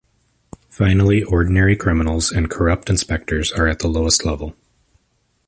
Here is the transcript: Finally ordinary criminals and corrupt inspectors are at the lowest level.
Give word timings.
Finally 0.67 1.21
ordinary 1.21 1.75
criminals 1.75 2.31
and 2.31 2.49
corrupt 2.49 2.89
inspectors 2.89 3.51
are 3.51 3.67
at 3.67 3.77
the 3.77 3.87
lowest 3.87 4.25
level. 4.25 4.55